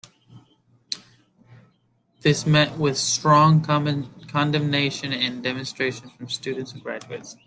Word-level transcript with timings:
This 2.21 2.47
met 2.47 2.75
with 2.79 2.97
strong 2.97 3.61
condemnation 3.63 5.13
and 5.13 5.43
demonstrations 5.43 6.11
from 6.13 6.27
students 6.27 6.73
and 6.73 6.81
graduates. 6.81 7.37